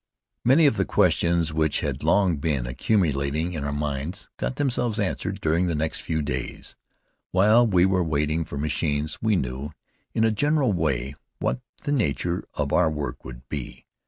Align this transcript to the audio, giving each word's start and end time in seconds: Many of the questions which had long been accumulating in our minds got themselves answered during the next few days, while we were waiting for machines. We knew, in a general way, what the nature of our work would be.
Many 0.43 0.65
of 0.65 0.77
the 0.77 0.85
questions 0.85 1.53
which 1.53 1.81
had 1.81 2.01
long 2.01 2.37
been 2.37 2.65
accumulating 2.65 3.53
in 3.53 3.63
our 3.63 3.71
minds 3.71 4.29
got 4.37 4.55
themselves 4.55 4.99
answered 4.99 5.39
during 5.41 5.67
the 5.67 5.75
next 5.75 6.01
few 6.01 6.23
days, 6.23 6.75
while 7.29 7.67
we 7.67 7.85
were 7.85 8.03
waiting 8.03 8.43
for 8.43 8.57
machines. 8.57 9.19
We 9.21 9.35
knew, 9.35 9.73
in 10.15 10.23
a 10.23 10.31
general 10.31 10.73
way, 10.73 11.13
what 11.37 11.61
the 11.83 11.91
nature 11.91 12.43
of 12.55 12.73
our 12.73 12.89
work 12.89 13.23
would 13.23 13.47
be. 13.47 13.85